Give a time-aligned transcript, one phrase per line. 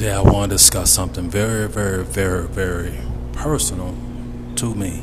[0.00, 2.98] Today, I want to discuss something very, very, very, very
[3.34, 3.94] personal
[4.56, 5.02] to me,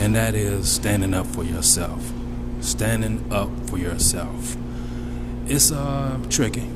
[0.00, 2.12] and that is standing up for yourself.
[2.60, 4.56] Standing up for yourself.
[5.46, 6.68] It's uh, tricky,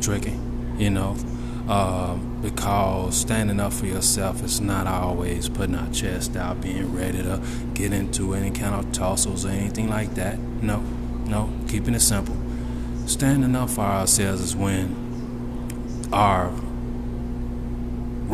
[0.00, 0.40] tricky,
[0.78, 1.14] you know,
[1.68, 7.22] uh, because standing up for yourself is not always putting our chest out, being ready
[7.22, 7.38] to
[7.74, 10.38] get into any kind of tussles or anything like that.
[10.38, 10.78] No,
[11.26, 12.38] no, keeping it simple.
[13.04, 16.50] Standing up for ourselves is when our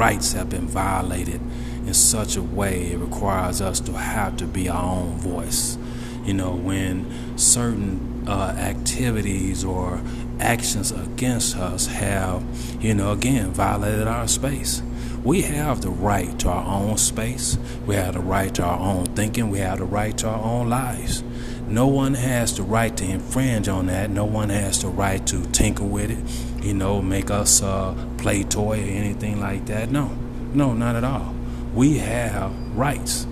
[0.00, 1.42] rights have been violated
[1.86, 5.76] in such a way it requires us to have to be our own voice.
[6.24, 10.00] You know, when certain uh, activities or
[10.38, 12.42] actions against us have,
[12.80, 14.82] you know, again, violated our space.
[15.22, 17.58] We have the right to our own space.
[17.84, 19.50] We have the right to our own thinking.
[19.50, 21.22] We have the right to our own lives.
[21.70, 24.10] No one has the right to infringe on that.
[24.10, 28.42] No one has the right to tinker with it, you know, make us uh, play
[28.42, 29.88] toy or anything like that.
[29.88, 30.08] No,
[30.52, 31.32] no, not at all.
[31.72, 33.24] We have rights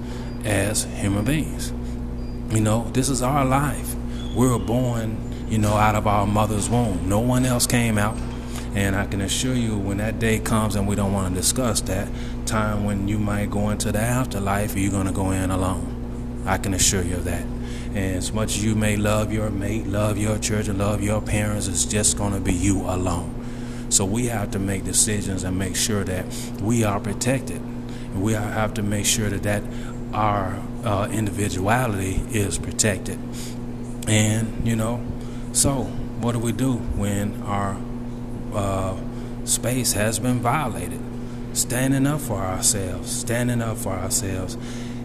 [0.45, 1.72] as human beings.
[2.55, 3.97] You know, this is our life.
[4.36, 7.08] We were born, you know, out of our mother's womb.
[7.08, 8.17] No one else came out.
[8.77, 11.80] And I can assure you, when that day comes, and we don't want to discuss
[11.83, 12.08] that
[12.47, 16.45] time when you might go into the afterlife, you're going to go in alone.
[16.47, 17.45] I can assure you of that.
[17.94, 21.69] And as much as you may love your mate, love your children, love your parents,
[21.69, 23.34] it's just going to be you alone.
[23.91, 26.27] So we have to make decisions and make sure that
[26.61, 27.62] we are protected.
[28.14, 29.62] We have to make sure that, that
[30.12, 33.19] our uh, individuality is protected.
[34.06, 35.05] And, you know,
[35.52, 35.84] so
[36.20, 37.77] what do we do when our
[38.52, 38.97] uh,
[39.45, 41.00] space has been violated?
[41.55, 44.58] Standing up for ourselves, standing up for ourselves.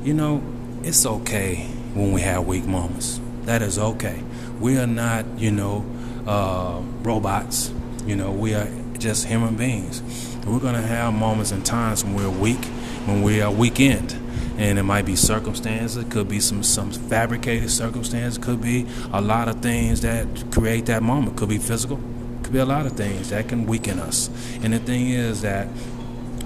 [0.03, 0.44] You know,
[0.84, 3.19] it's okay when we have weak moments.
[3.44, 4.22] That is okay.
[4.59, 5.86] We are not, you know,
[6.25, 7.72] uh, robots.
[8.05, 10.02] You know, we are just human beings.
[10.45, 12.63] We're going to have moments and times when we're weak,
[13.05, 14.13] when we are weakened.
[14.58, 19.19] And it might be circumstances, it could be some, some fabricated circumstances, could be a
[19.19, 21.38] lot of things that create that moment.
[21.38, 22.00] Could be physical,
[22.44, 24.29] could be a lot of things that can weaken us.
[24.62, 25.68] And the thing is that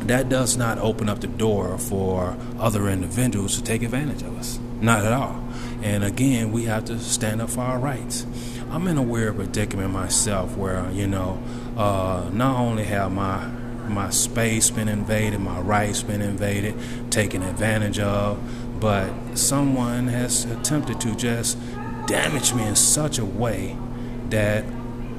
[0.08, 4.58] that does not open up the door for other individuals to take advantage of us.
[4.82, 5.44] Not at all.
[5.82, 8.26] And again, we have to stand up for our rights.
[8.70, 11.42] I'm in a weird predicament myself where, you know,
[11.78, 13.48] uh, not only have my
[13.88, 16.76] my space been invaded, my rights been invaded,
[17.10, 18.38] taken advantage of,
[18.82, 21.58] but someone has attempted to just
[22.06, 23.78] damage me in such a way
[24.30, 24.66] that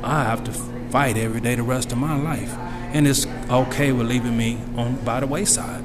[0.02, 2.54] I have to fight every day the rest of my life.
[2.92, 5.84] And it's okay with leaving me on by the wayside.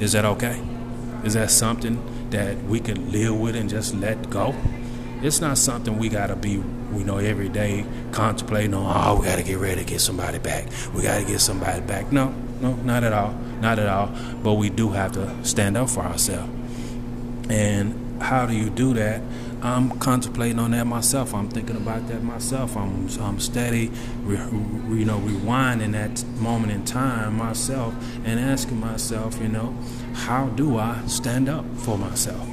[0.00, 0.60] Is that okay?
[1.24, 4.54] Is that something that we can live with and just let go.
[5.22, 8.84] It's not something we gotta be, you know, every day contemplating on.
[8.86, 10.66] Oh, we gotta get ready to get somebody back.
[10.94, 12.12] We gotta get somebody back.
[12.12, 14.10] No, no, not at all, not at all.
[14.42, 16.50] But we do have to stand up for ourselves.
[17.48, 19.22] And how do you do that?
[19.62, 21.34] I'm contemplating on that myself.
[21.34, 22.76] I'm thinking about that myself.
[22.76, 23.90] I'm I'm steady,
[24.22, 27.94] re, you know, rewinding that moment in time myself
[28.24, 29.76] and asking myself, you know,
[30.14, 32.46] how do I stand up for myself?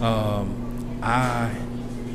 [0.00, 1.54] Um, I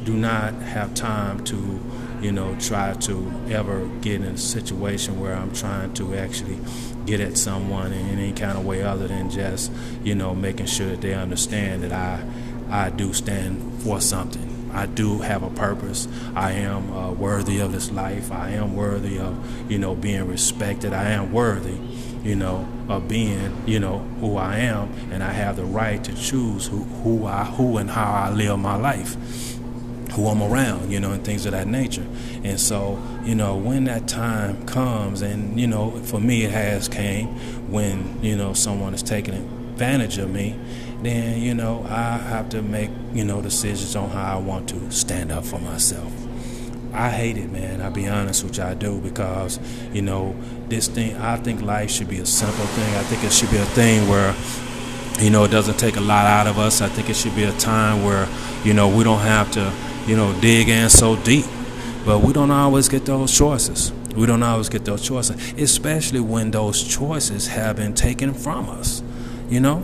[0.04, 1.80] do not have time to,
[2.22, 6.60] you know, try to ever get in a situation where I'm trying to actually
[7.06, 9.72] get at someone in any kind of way other than just,
[10.04, 12.24] you know, making sure that they understand that I
[12.74, 14.72] I do stand for something.
[14.74, 16.08] I do have a purpose.
[16.36, 18.32] I am uh, worthy of this life.
[18.32, 20.92] I am worthy of, you know, being respected.
[20.92, 21.78] I am worthy,
[22.28, 26.16] you know, of being, you know, who I am, and I have the right to
[26.16, 29.14] choose who, who I, who and how I live my life,
[30.14, 32.08] who I'm around, you know, and things of that nature.
[32.44, 36.90] And so, you know, when that time comes, and you know, for me, it has
[36.90, 37.28] came
[37.72, 40.60] when you know someone is taking advantage of me
[41.06, 44.92] then you know I have to make you know decisions on how I want to
[44.92, 46.12] stand up for myself.
[46.94, 47.82] I hate it, man.
[47.82, 49.60] I'll be honest with you, I do because
[49.92, 50.36] you know
[50.70, 51.16] this thing.
[51.18, 52.96] I think life should be a simple thing.
[52.96, 54.36] I think it should be a thing where
[55.20, 56.82] you know it doesn't take a lot out of us.
[56.82, 58.28] I think it should be a time where
[58.64, 59.74] you know we don't have to
[60.06, 61.46] you know dig in so deep,
[62.06, 63.92] but we don't always get those choices.
[64.16, 69.02] We don't always get those choices, especially when those choices have been taken from us.
[69.50, 69.84] You know,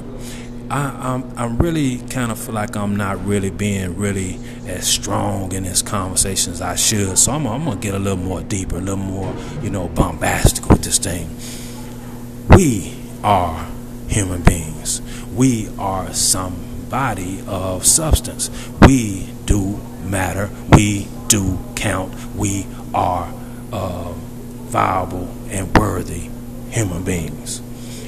[0.72, 5.52] I, I'm, I really kind of feel like I'm not really being really as strong
[5.52, 7.18] in this conversation as I should.
[7.18, 9.34] So I'm, I'm gonna get a little more deeper, a little more,
[9.64, 11.36] you know, bombastic with this thing.
[12.56, 12.94] We
[13.24, 13.68] are
[14.08, 15.02] human beings.
[15.36, 18.50] We are somebody of substance.
[18.82, 20.50] We do matter.
[20.72, 22.14] We do count.
[22.36, 23.34] We are
[23.74, 26.30] uh, viable and worthy
[26.70, 27.62] human beings.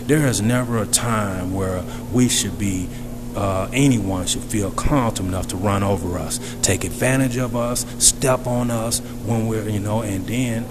[0.07, 2.89] There is never a time where we should be
[3.35, 8.45] uh, anyone should feel comfortable enough to run over us, take advantage of us, step
[8.45, 10.65] on us when we're, you know, and then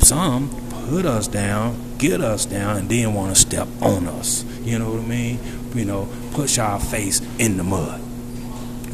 [0.00, 0.48] some
[0.88, 4.44] put us down, get us down, and then want to step on us.
[4.62, 5.38] You know what I mean?
[5.74, 8.00] You know, push our face in the mud.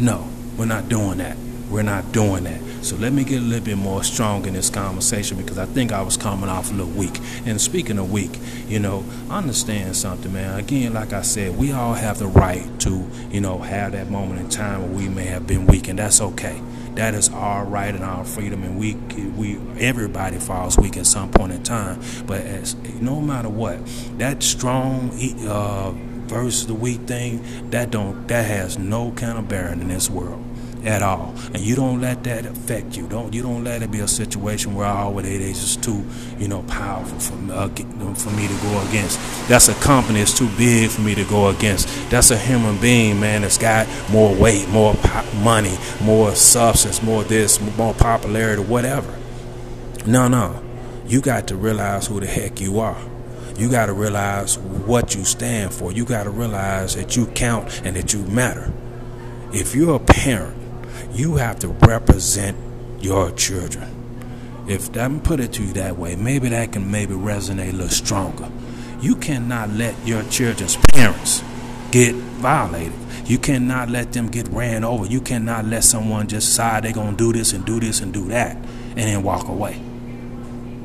[0.00, 1.36] No, we're not doing that.
[1.70, 2.60] We're not doing that.
[2.82, 5.92] So let me get a little bit more strong in this conversation because I think
[5.92, 7.18] I was coming off a little weak.
[7.44, 8.38] And speaking of weak,
[8.68, 10.58] you know, understand something, man.
[10.58, 14.40] Again, like I said, we all have the right to, you know, have that moment
[14.40, 16.60] in time where we may have been weak, and that's okay.
[16.94, 18.94] That is our right and our freedom, and we
[19.36, 22.00] we everybody falls weak at some point in time.
[22.26, 23.78] But as no matter what,
[24.18, 25.10] that strong
[25.46, 25.92] uh,
[26.26, 30.45] versus the weak thing, that don't that has no kind of bearing in this world
[30.84, 31.34] at all.
[31.54, 33.06] And you don't let that affect you.
[33.08, 36.04] Don't you don't let it be a situation where oh, it is just too
[36.38, 37.68] you know powerful for uh,
[38.14, 39.18] for me to go against.
[39.48, 41.88] That's a company that's too big for me to go against.
[42.10, 43.42] That's a human being, man.
[43.42, 44.94] That's got more weight, more
[45.42, 49.16] money, more substance, more this, more popularity, whatever.
[50.06, 50.62] No, no.
[51.06, 53.00] You got to realize who the heck you are.
[53.58, 55.90] You got to realize what you stand for.
[55.90, 58.72] You got to realize that you count and that you matter.
[59.52, 60.55] If you're a parent
[61.16, 62.56] you have to represent
[63.00, 63.90] your children.
[64.68, 67.88] If I'm put it to you that way, maybe that can maybe resonate a little
[67.88, 68.50] stronger.
[69.00, 71.42] You cannot let your children's parents
[71.90, 72.92] get violated.
[73.24, 75.06] You cannot let them get ran over.
[75.06, 78.28] You cannot let someone just decide they're gonna do this and do this and do
[78.28, 79.80] that and then walk away.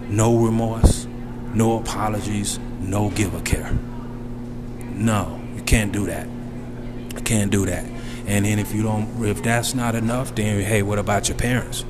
[0.08, 1.08] No remorse,
[1.54, 3.72] no apologies, no give a care.
[4.94, 6.28] No, you can't do that.
[7.16, 7.86] You can't do that.
[8.32, 11.82] And then if you don't, if that's not enough, then hey, what about your parents?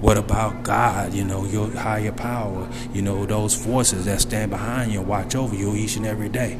[0.00, 1.14] What about God?
[1.14, 2.68] You know, your higher power.
[2.92, 6.28] You know, those forces that stand behind you and watch over you each and every
[6.28, 6.58] day.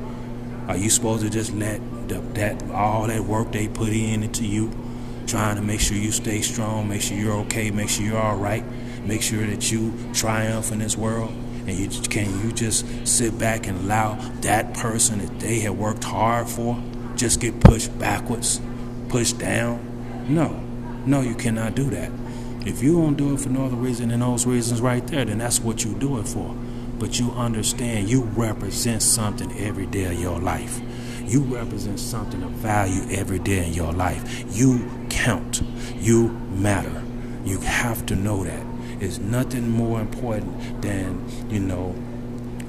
[0.69, 4.47] Are you supposed to just let the, that all that work they put in into
[4.47, 4.71] you,
[5.27, 8.37] trying to make sure you stay strong, make sure you're okay, make sure you're all
[8.37, 8.65] right,
[9.05, 11.33] make sure that you triumph in this world?
[11.67, 16.05] And you can you just sit back and allow that person that they have worked
[16.05, 16.81] hard for
[17.17, 18.61] just get pushed backwards?
[19.09, 19.81] Pushed down.
[20.29, 20.49] No,
[21.07, 22.11] no, you cannot do that.
[22.67, 25.39] If you don't do it for no other reason than those reasons right there, then
[25.39, 26.55] that's what you do it for.
[26.99, 30.81] But you understand you represent something every day of your life.
[31.25, 34.45] You represent something of value every day in your life.
[34.57, 35.63] You count.
[35.97, 37.03] You matter.
[37.45, 38.67] You have to know that.
[39.01, 41.95] It's nothing more important than, you know,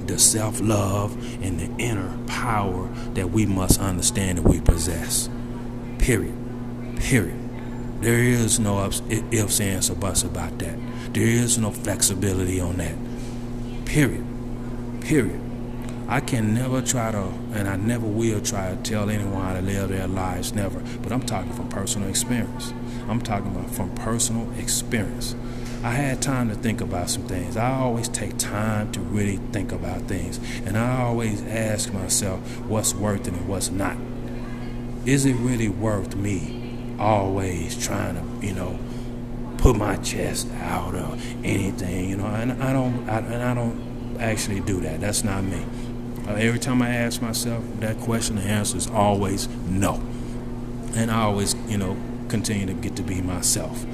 [0.08, 5.30] the self love and the inner power that we must understand that we possess.
[6.00, 6.36] Period.
[6.98, 7.46] Period.
[8.02, 10.78] There is no ups, ifs, ands, or buts about that.
[11.14, 12.96] There is no flexibility on that.
[13.86, 14.26] Period.
[15.02, 15.42] Period.
[16.08, 19.62] I can never try to, and I never will try to tell anyone how to
[19.62, 20.80] live their lives, never.
[21.02, 22.74] But I'm talking from personal experience.
[23.08, 25.36] I'm talking about from personal experience.
[25.84, 27.58] I had time to think about some things.
[27.58, 30.40] I always take time to really think about things.
[30.66, 33.98] And I always ask myself what's worth it and what's not
[35.06, 38.80] is it really worth me always trying to, you know,
[39.58, 42.26] put my chest out or anything, you know?
[42.26, 45.02] And I don't, I, and I don't actually do that.
[45.02, 45.64] That's not me.
[46.28, 50.02] Uh, every time I ask myself that question, the answer is always no.
[50.96, 51.98] And I always, you know,
[52.30, 53.86] continue to get to be myself.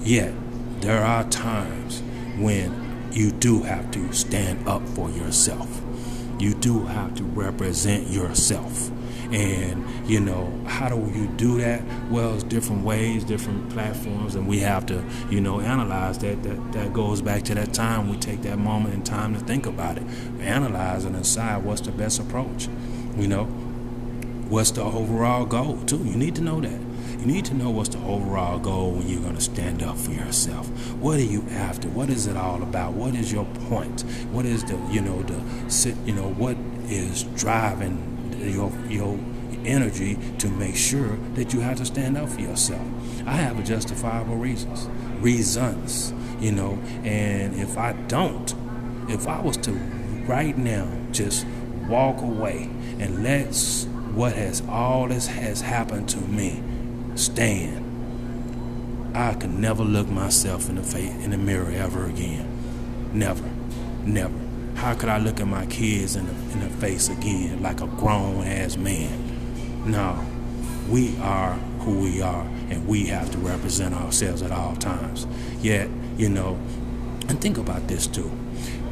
[0.00, 0.32] Yet,
[0.80, 2.02] there are times
[2.38, 5.82] when you do have to stand up for yourself.
[6.38, 8.90] You do have to represent yourself.
[9.32, 11.82] And, you know, how do you do that?
[12.10, 16.42] Well, it's different ways, different platforms, and we have to, you know, analyze that.
[16.42, 19.64] That, that goes back to that time we take that moment in time to think
[19.66, 20.04] about it,
[20.40, 22.68] analyze and decide what's the best approach.
[23.16, 23.44] You know,
[24.48, 25.98] what's the overall goal, too.
[25.98, 26.80] You need to know that.
[27.18, 30.10] You need to know what's the overall goal when you're going to stand up for
[30.10, 30.68] yourself.
[30.94, 31.88] What are you after?
[31.88, 32.94] What is it all about?
[32.94, 34.02] What is your point?
[34.32, 36.56] What is the, you know, the sit, you know, what
[36.88, 38.11] is driving
[38.50, 39.18] your your
[39.64, 42.86] energy to make sure that you have to stand up for yourself.
[43.26, 44.88] I have justifiable reasons,
[45.20, 48.54] reasons, you know, and if I don't,
[49.08, 49.72] if I was to
[50.26, 51.46] right now just
[51.88, 53.54] walk away and let
[54.14, 56.62] what has all this has happened to me
[57.14, 57.82] stand,
[59.14, 62.48] I could never look myself in the face in the mirror ever again.
[63.12, 63.48] Never,
[64.04, 64.51] never.
[64.82, 67.86] How could I look at my kids in the, in the face again like a
[67.86, 69.88] grown ass man?
[69.88, 70.20] No,
[70.90, 75.28] we are who we are, and we have to represent ourselves at all times.
[75.60, 76.58] Yet, you know,
[77.28, 78.28] and think about this too.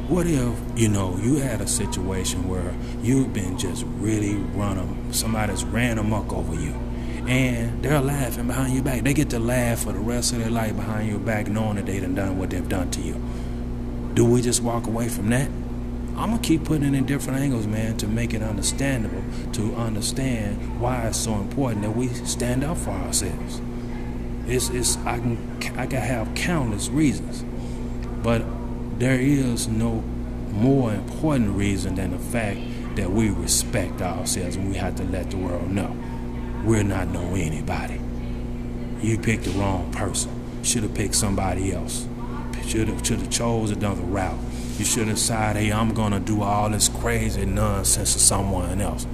[0.07, 5.65] What if, you know, you had a situation where you've been just really running, somebody's
[5.65, 6.71] ran amok over you,
[7.27, 9.01] and they're laughing behind your back.
[9.01, 11.85] They get to laugh for the rest of their life behind your back, knowing that
[11.85, 13.21] they done done what they've done to you.
[14.13, 15.49] Do we just walk away from that?
[16.21, 19.23] I'm gonna keep putting it in different angles, man, to make it understandable,
[19.53, 23.59] to understand why it's so important that we stand up for ourselves.
[24.45, 25.37] It's, it's I can
[25.77, 27.43] I can have countless reasons,
[28.21, 28.43] but
[28.99, 30.03] there is no
[30.51, 32.59] more important reason than the fact
[32.97, 35.97] that we respect ourselves and we have to let the world know
[36.63, 37.99] we're not no anybody.
[39.01, 40.31] You picked the wrong person.
[40.63, 42.07] Should have picked somebody else.
[42.67, 44.37] Should have should have chose another route.
[44.81, 49.05] You should have decided, hey, I'm gonna do all this crazy nonsense to someone else.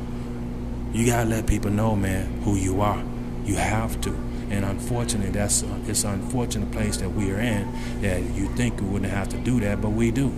[0.93, 3.03] You gotta let people know, man, who you are.
[3.43, 4.11] You have to.
[4.49, 7.69] And unfortunately, that's uh, it's an unfortunate place that we are in.
[8.01, 10.31] That you think we wouldn't have to do that, but we do.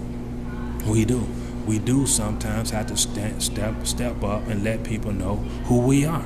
[0.88, 1.28] We do.
[1.68, 6.06] We do sometimes have to stand, step step up and let people know who we
[6.06, 6.26] are.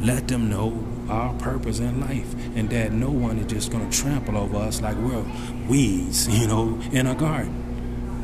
[0.00, 4.36] Let them know our purpose in life, and that no one is just to trample
[4.36, 5.24] over us like we're
[5.68, 7.65] weeds, you know, in a garden.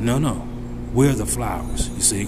[0.03, 0.45] No, no,
[0.93, 1.87] we're the flowers.
[1.87, 2.25] You see,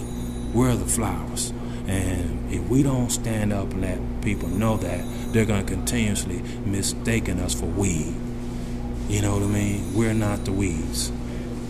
[0.53, 1.51] we're the flowers.
[1.87, 5.03] And if we don't stand up and let people know that,
[5.33, 8.15] they're going to continuously mistaken us for weed.
[9.09, 9.93] You know what I mean?
[9.93, 11.11] We're not the weeds.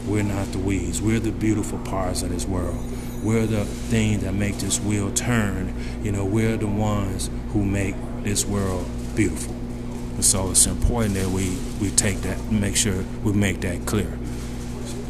[0.06, 1.02] We're not the weeds.
[1.02, 2.78] We're the beautiful parts of this world.
[3.24, 5.74] We're the things that make this wheel turn.
[6.04, 9.56] You know, we're the ones who make this world beautiful.
[9.56, 14.20] And so it's important that we, we take that, make sure we make that clear.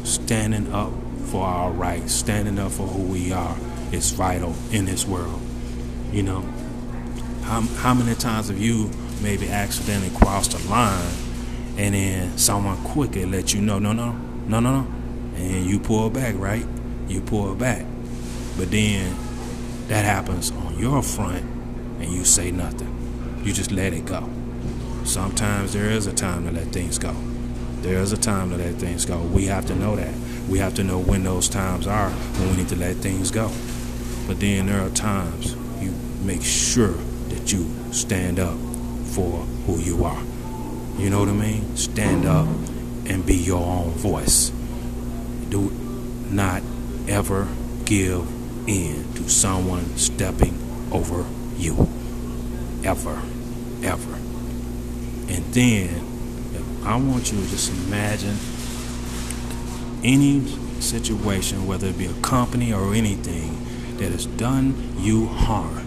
[0.06, 0.92] Standing up
[1.32, 3.56] for our rights, standing up for who we are,
[3.90, 5.42] is vital in this world.
[6.12, 6.42] You know,
[7.42, 8.88] how, how many times have you
[9.20, 11.12] maybe accidentally crossed a line
[11.76, 14.12] and then someone quickly let you know, no, no,
[14.46, 14.86] no, no, no,
[15.34, 16.64] and you pull back, right?
[17.08, 17.84] You pull back.
[18.56, 19.12] But then
[19.88, 21.44] that happens on your front
[21.98, 23.42] and you say nothing.
[23.44, 24.30] You just let it go.
[25.02, 27.12] Sometimes there is a time to let things go.
[27.82, 29.20] There is a time to let things go.
[29.20, 30.14] We have to know that.
[30.48, 33.50] We have to know when those times are when we need to let things go.
[34.26, 35.92] But then there are times you
[36.22, 36.94] make sure
[37.28, 38.56] that you stand up
[39.12, 40.22] for who you are.
[40.98, 41.76] You know what I mean?
[41.76, 42.46] Stand up
[43.06, 44.50] and be your own voice.
[45.48, 45.70] Do
[46.30, 46.62] not
[47.08, 47.46] ever
[47.84, 48.26] give
[48.68, 50.58] in to someone stepping
[50.90, 51.24] over
[51.56, 51.88] you.
[52.84, 53.20] Ever.
[53.82, 54.14] Ever.
[55.28, 56.05] And then
[56.86, 58.36] I want you to just imagine
[60.04, 60.46] any
[60.80, 63.58] situation, whether it be a company or anything,
[63.96, 65.84] that has done you harm.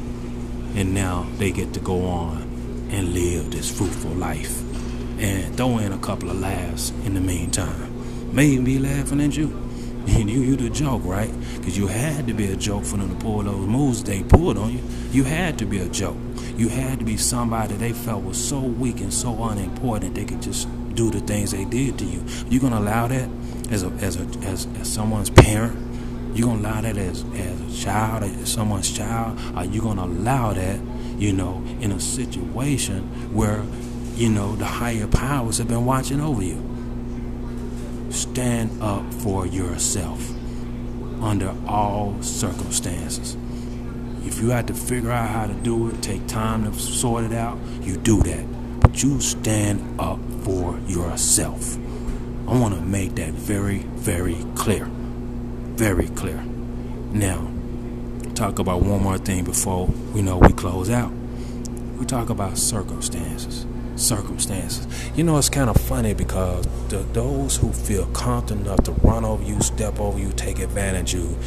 [0.75, 2.41] And now they get to go on
[2.91, 4.61] and live this fruitful life.
[5.21, 8.33] And throw in a couple of laughs in the meantime.
[8.35, 9.47] Maybe be laughing at you.
[10.05, 11.31] And you, you the joke, right?
[11.55, 14.57] Because you had to be a joke for them to pull those moves they pulled
[14.57, 14.83] on you.
[15.11, 16.17] You had to be a joke.
[16.57, 20.41] You had to be somebody they felt was so weak and so unimportant they could
[20.41, 20.67] just
[20.99, 22.21] do the things they did to you.
[22.49, 23.29] You're gonna allow that
[23.71, 25.77] as a as a as, as someone's parent?
[26.35, 29.39] You gonna allow that as as a child, as someone's child?
[29.55, 30.77] Are you gonna allow that,
[31.17, 33.63] you know, in a situation where,
[34.15, 36.61] you know, the higher powers have been watching over you?
[38.09, 40.19] Stand up for yourself
[41.21, 43.37] under all circumstances.
[44.25, 47.31] If you have to figure out how to do it, take time to sort it
[47.31, 48.81] out, you do that.
[48.81, 51.77] But you stand up for yourself.
[52.47, 54.85] I want to make that very, very clear.
[54.85, 56.43] Very clear.
[57.11, 57.47] Now,
[58.33, 61.11] talk about one more thing before we know we close out.
[61.97, 63.65] We talk about circumstances.
[63.95, 64.87] Circumstances.
[65.15, 69.25] You know, it's kind of funny because the, those who feel confident enough to run
[69.25, 71.37] over you, step over you, take advantage of you,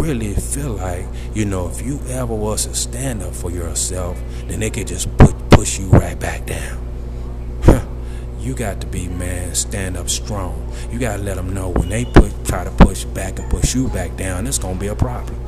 [0.00, 4.60] really feel like, you know, if you ever was to stand up for yourself, then
[4.60, 6.89] they could just put, push you right back down
[8.40, 10.72] you got to be man stand up strong.
[10.90, 13.74] You got to let them know when they put try to push back and push
[13.74, 15.38] you back down it's going to be a problem.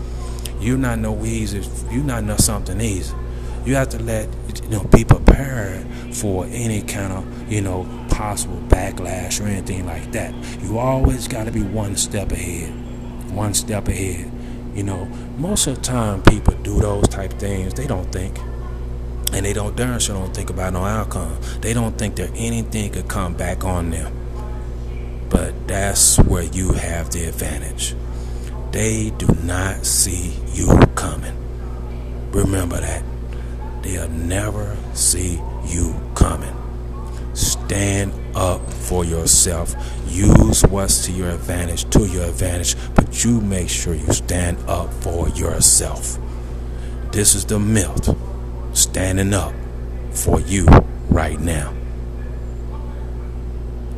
[0.61, 3.15] You're not no easy you're not no something easy.
[3.65, 4.29] You have to let
[4.63, 10.13] you know be prepared for any kind of you know possible backlash or anything like
[10.13, 10.35] that.
[10.63, 12.73] You always got to be one step ahead
[13.33, 14.31] one step ahead.
[14.75, 15.07] You know
[15.39, 18.39] most of the time people do those type things they don't think
[19.33, 21.37] and they don't darn sure don't think about no outcome.
[21.61, 24.13] They don't think that anything could come back on them.
[25.31, 27.95] But that's where you have the advantage.
[28.73, 31.35] They do not see you coming.
[32.33, 33.03] Remember that.
[33.83, 36.55] They'll never see you coming.
[37.35, 39.75] Stand up for yourself.
[40.09, 44.93] Use what's to your advantage to your advantage, but you make sure you stand up
[44.95, 46.19] for yourself.
[47.13, 48.15] This is the Milt
[48.73, 49.55] standing up
[50.13, 50.67] for you
[51.11, 51.82] right now.